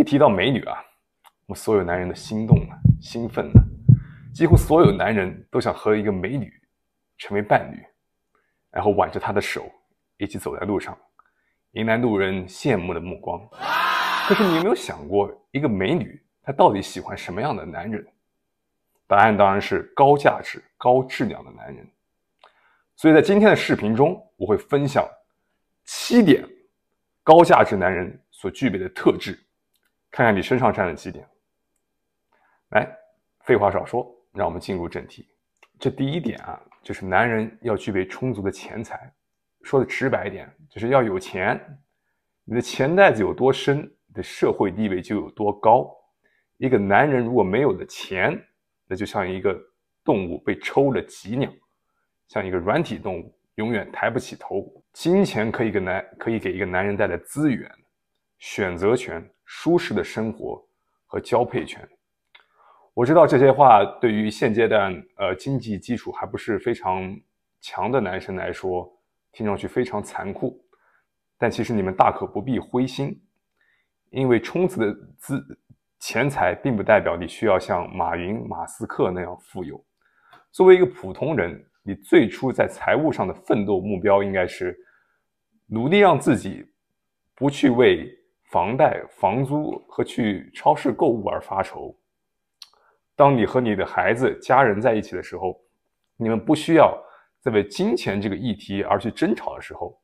[0.00, 0.82] 一提到美女啊，
[1.46, 3.60] 我们所有男人的心动啊，兴奋呢，
[4.32, 6.50] 几乎所有男人都想和一个美女
[7.18, 7.84] 成为伴侣，
[8.70, 9.70] 然后挽着她的手
[10.16, 10.96] 一起走在路上，
[11.72, 13.46] 迎来路人羡慕的目光。
[14.26, 18.02] 可是你有没有想过，一个美女她到底喜欢什么样的男人？
[19.06, 21.86] 答案当然是高价值、高质量的男人。
[22.96, 25.06] 所以在今天的视频中，我会分享
[25.84, 26.42] 七点
[27.22, 29.38] 高价值男人所具备的特质，
[30.10, 31.26] 看看你身上占了几点。
[32.70, 32.88] 来，
[33.40, 35.28] 废话少说，让我们进入正题。
[35.78, 39.12] 这第一点啊，就是男人要具备充足的钱财。
[39.62, 41.60] 说的直白一点，就是要有钱。
[42.44, 45.90] 你的钱袋子有多深，你的社会地位就有多高。
[46.56, 48.38] 一个男人如果没有了钱，
[48.86, 49.58] 那就像一个
[50.04, 51.52] 动物被抽了脊梁。
[52.28, 54.64] 像一个软体动物，永远抬不起头。
[54.92, 57.70] 金钱可以给男可以给一个男人带来资源、
[58.38, 60.64] 选择权、舒适的生活
[61.06, 61.86] 和交配权。
[62.94, 67.20] 我知道这些话对于现阶段呃经济基础还不是非常
[67.60, 68.88] 强的男生来说，
[69.32, 70.64] 听上去非常残酷。
[71.36, 73.20] 但其实你们大可不必灰心，
[74.10, 75.42] 因为充足的资
[75.98, 79.84] 钱财并不代表你需要像马云、马斯克那样富有。
[80.52, 81.66] 作为一个普通人。
[81.82, 84.76] 你最初在财务上的奋斗目标应该是
[85.66, 86.62] 努力让自己
[87.34, 88.06] 不去为
[88.50, 91.96] 房贷、房租和去超市购物而发愁。
[93.14, 95.56] 当你和你的孩子、家人在一起的时候，
[96.16, 97.00] 你们不需要
[97.38, 99.96] 再为金钱这个议题而去争吵的时候，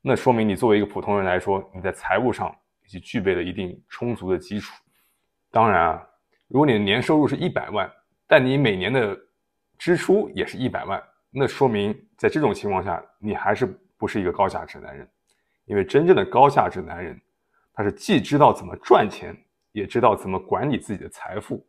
[0.00, 2.50] 那说明你作为一个普通人来说，你在财务上
[2.86, 4.72] 已经具备了一定充足的基础。
[5.50, 6.08] 当然啊，
[6.48, 7.90] 如果你的年收入是一百万，
[8.26, 9.14] 但你每年的
[9.76, 11.02] 支出也是一百万。
[11.30, 13.66] 那说明，在这种情况下，你还是
[13.98, 15.06] 不是一个高价值男人，
[15.66, 17.20] 因为真正的高价值男人，
[17.72, 19.36] 他是既知道怎么赚钱，
[19.72, 21.66] 也知道怎么管理自己的财富。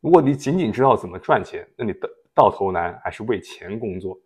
[0.00, 4.18] 如果你仅仅知道怎么赚钱，那你到到头来还是为钱工作。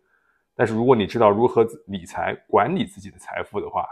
[0.55, 3.85] 但是如果你知道如何理财、管理自己的财富的话，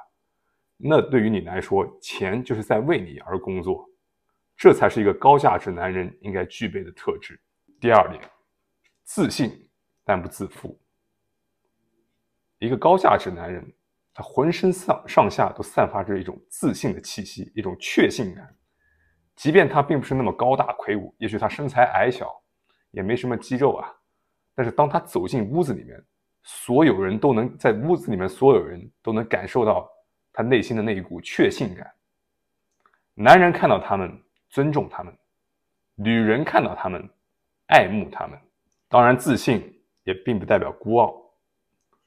[0.77, 3.89] 那对于你来说，钱就是在为你而工作，
[4.55, 7.39] 这才是一个高价值男人应该具备的特质。
[7.79, 8.21] 第二点，
[9.03, 9.61] 自信。
[10.07, 10.79] 但不自负。
[12.59, 13.74] 一个高价值男人，
[14.15, 18.55] 他浑身上上下都散发着一种自信的气息，一种确信感。
[19.35, 22.33] 即便他并不是那么高大魁梧，也许他身材矮小，
[22.91, 23.93] 也没什么肌肉啊。
[24.55, 26.01] 但是当他走进屋子里面，
[26.41, 29.87] 所有人都能在屋子里面，所有人都能感受到
[30.33, 31.93] 他内心的那一股确信感。
[33.13, 34.11] 男人看到他们，
[34.49, 35.13] 尊重他们；
[35.95, 37.07] 女人看到他们，
[37.67, 38.39] 爱慕他们。
[38.89, 39.71] 当然，自信。
[40.05, 41.19] 也并不代表孤傲。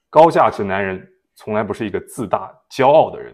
[0.09, 1.05] 高价值男人
[1.39, 3.33] 从来不是一个自大、骄傲的人。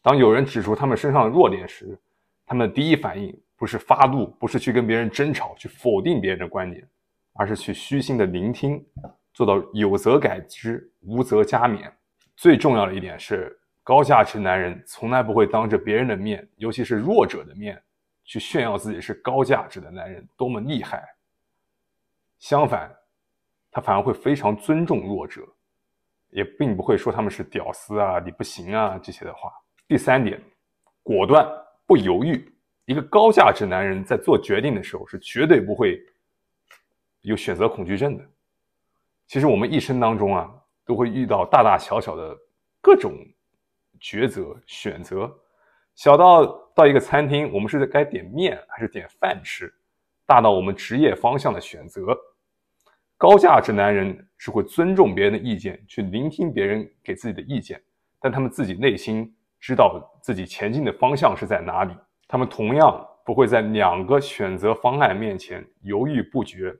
[0.00, 2.00] 当有人指出他们身上的弱点时，
[2.46, 6.88] 他们的第一反应不是发怒，不是去跟别人争吵，去否定别人的观点，
[7.32, 8.80] 而是去虚心的聆听，
[9.34, 11.90] 做到有则改之，无则加勉。
[12.36, 17.82] 最重要的一点是，高价值男人从来不会当着别人的面，尤其是弱者的面，
[18.22, 21.04] 去炫耀自己是高价值的男人，多么厉害。
[22.38, 22.88] 相反。
[23.72, 25.42] 他反而会非常尊重弱者，
[26.30, 29.52] 也并不会说他们是屌丝啊、你不行啊这些的话。
[29.86, 30.40] 第三点，
[31.02, 31.46] 果断
[31.86, 32.52] 不犹豫。
[32.86, 36.00] 一个高价值男人在做决定的时候是绝对不会
[37.20, 38.24] 有选择恐惧症的。
[39.28, 40.52] 其实我们一生当中啊，
[40.84, 42.36] 都会遇到大大小小的
[42.80, 43.12] 各种
[44.00, 45.32] 抉择选择，
[45.94, 49.72] 小到到一个餐厅，我们是该点面还是点饭吃，
[50.26, 52.16] 大到我们职业方向的选择。
[53.20, 57.78] 高价值男人是会尊重别人的意见，去聆听别人给自己的意见，
[58.18, 61.94] 但他们自己内心知道自己前进的方向是在哪里。
[62.26, 66.74] 他们同样不会在两个选择方案面前犹豫不决，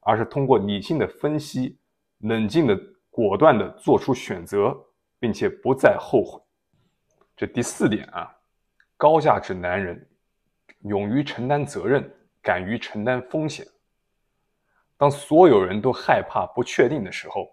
[0.00, 1.78] 而是通过理性的分析，
[2.18, 2.78] 冷静的、
[3.08, 4.76] 果断的做出选择，
[5.18, 6.38] 并且不再后悔。
[7.34, 8.30] 这第四点啊，
[8.98, 10.06] 高价值男人
[10.82, 12.06] 勇于承担责任，
[12.42, 13.66] 敢于承担风险。
[14.96, 17.48] 当所有人都害怕不确定的时候，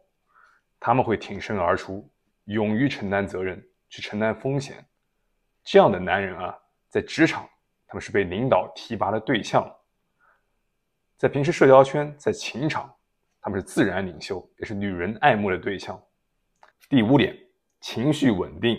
[0.80, 2.10] 他们会挺身而出，
[2.46, 4.86] 勇于承担责任，去承担风险。
[5.64, 6.58] 这样的男人啊，
[6.90, 7.48] 在职场
[7.88, 9.64] 他们是被领导提拔的对象；
[11.18, 12.94] 在平时社交圈，在情场，
[13.42, 16.02] 他们是自然领袖，也是女人爱慕的对象。
[16.90, 17.38] 第五点，
[17.82, 18.78] 情绪稳定。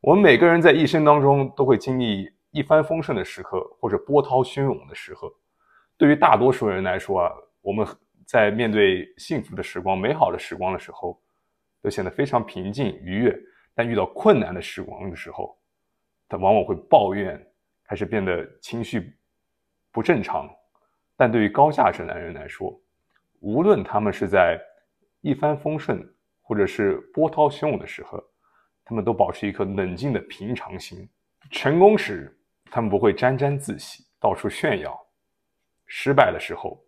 [0.00, 5.32] 我们每个人在一生当中都会经历一帆风顺的时刻，或者波涛汹涌的时刻。
[6.00, 7.30] 对于大多数人来说啊，
[7.60, 7.86] 我们
[8.24, 11.20] 在面对幸福的时光、美好的时光的时候，
[11.82, 13.34] 都显得非常平静愉悦；
[13.74, 15.54] 但遇到困难的时光的时候，
[16.26, 17.38] 他往往会抱怨、
[17.84, 19.14] 开始变得情绪
[19.92, 20.48] 不正常。
[21.18, 22.74] 但对于高价值男人来说，
[23.40, 24.58] 无论他们是在
[25.20, 26.02] 一帆风顺，
[26.40, 28.18] 或者是波涛汹涌的时候，
[28.86, 31.06] 他们都保持一颗冷静的平常心。
[31.50, 32.34] 成功时，
[32.70, 34.92] 他们不会沾沾自喜，到处炫耀；
[35.92, 36.80] 失败的时候，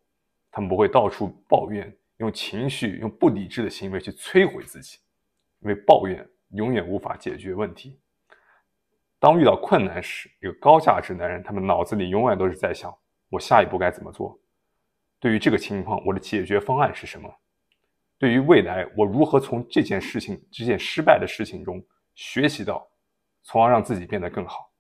[0.49, 4.99] 他们不会到处抱怨，用情绪、用不理智的行为去摧毁自己。
[5.59, 8.01] 因为抱怨永远无法解决问题。
[9.19, 12.93] 当遇到困难时，一个高价值男人，他们脑子里永远都是在想：
[13.29, 14.37] 我下一步该怎么做？
[15.21, 17.33] 对于这个情况，我的解决方案是什么？
[18.19, 21.85] 对于未来，我如何从这件事情、这件失败的事情中
[22.15, 22.85] 学习到，
[23.45, 24.73] 从而让自己变得更好？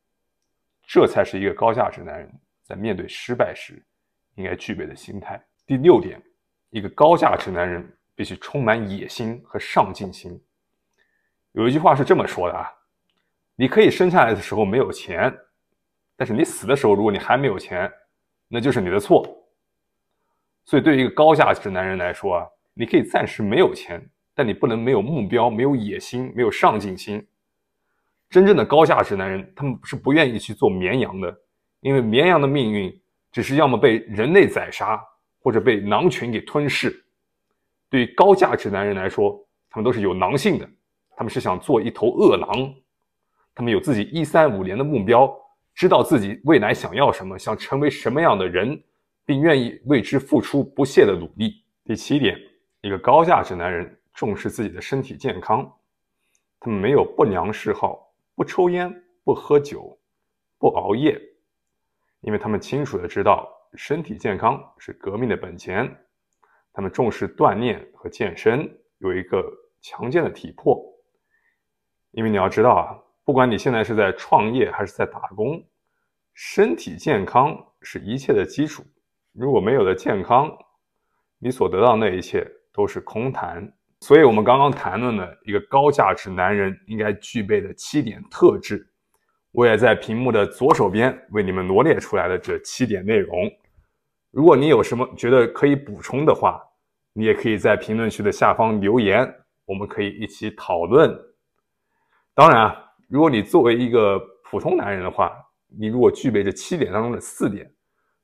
[0.83, 2.29] 这才是一个高价值男人
[2.65, 3.81] 在面对失败时
[4.35, 5.43] 应该具备的心态。
[5.67, 6.21] 第六点，
[6.71, 10.41] 一个高价值男人必须充满野心和上进心。
[11.53, 12.67] 有一句话是这么说的啊，
[13.57, 15.33] 你可以生下来的时候没有钱，
[16.17, 17.91] 但是你死的时候，如果你还没有钱，
[18.49, 19.27] 那就是你的错。
[20.65, 24.01] 所以，对于一个高价值男人来说啊，你可以暂时没有钱，
[24.35, 27.27] 但你不能没有目标、没有野心、没有上进心。
[28.31, 31.37] 真正的高价值男人，他们是不愿意去做绵羊的，
[31.81, 33.02] 因为绵羊的命运
[33.33, 35.03] 只是要么被人类宰杀，
[35.41, 36.95] 或者被狼群给吞噬。
[37.91, 40.69] 对于高价值男人来说，他们都是有狼性的。
[41.17, 42.75] 他们是想做一头饿狼，
[43.55, 45.33] 他们有自己一三五年的目标，
[45.75, 48.83] 知道自己未来想要什么，想成为什么样的人，
[49.25, 51.63] 并愿意为之付出不懈的努力。
[51.85, 52.37] 第七点，
[52.81, 55.71] 一个高价值男人重视自己的身体健康，
[56.59, 58.93] 他们没有不良嗜好，不抽烟，
[59.23, 59.97] 不喝酒，
[60.59, 61.21] 不熬夜，
[62.23, 65.89] 因为他们清楚的知道身体健康是革命的本钱。
[66.73, 69.45] 他们重视锻炼和健身，有一个
[69.83, 70.83] 强健的体魄。
[72.13, 75.63] 因为你要知道啊，不管你现在是在创业还是在打工，
[76.35, 78.83] 身体健康是一切的基础。
[79.33, 80.51] 如果没有了健康，
[81.39, 83.71] 你所得到那一切都是空谈。
[84.01, 88.92] 所以，我们刚刚谈论了一个高价值男人应该具备的七点特质，
[89.53, 93.51] 我也在屏幕的左手边为你们罗列出来了这七点内容。
[94.31, 96.59] 如果你有什么觉得可以补充的话，
[97.13, 99.31] 你也可以在评论区的下方留言，
[99.67, 101.15] 我们可以一起讨论。
[102.35, 105.31] 当然啊，如果你作为一个普通男人的话，
[105.69, 107.71] 你如果具备这七点当中的四点，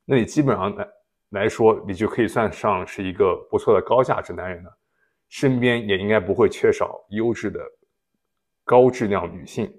[0.05, 0.87] 那你基本上来
[1.29, 4.77] 来说，你就可以算上是一个不错的高价值男人了。
[5.27, 7.59] 身边也应该不会缺少优质的
[8.63, 9.71] 高质量女性。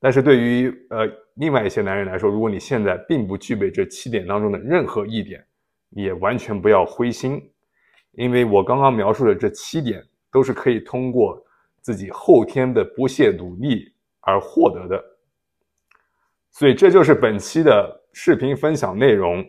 [0.00, 5.44] 但是对于呃另外一些男人来说，如果你现在并不具备这七点当中的任何一点，
[5.90, 7.40] 也完全不要灰心，
[8.12, 10.02] 因为我刚刚描述的这七点
[10.32, 11.40] 都是可以通过。
[11.82, 15.02] 自己后天的不懈努力而获得的，
[16.50, 19.42] 所以这就是本期的视频分享内容。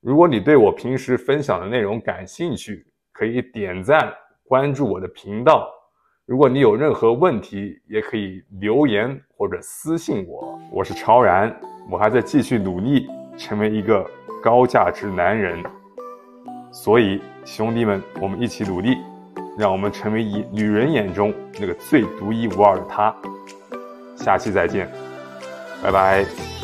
[0.00, 4.12] 如果你对我平时分享的内容感兴趣，可以点赞
[4.42, 5.70] 关注我的频道。
[6.28, 10.60] 如果你有任何问题，也可以留言或者私信我。
[10.70, 11.58] 我是超然，
[11.90, 13.08] 我还在继续努力
[13.38, 14.04] 成为一个
[14.42, 15.64] 高价值男人。
[16.70, 18.98] 所以兄弟们，我们一起努力。
[19.56, 23.12] 让我们成为以女人眼中那个最独一无二的她。
[24.14, 24.86] 下期再见，
[25.82, 26.57] 拜拜。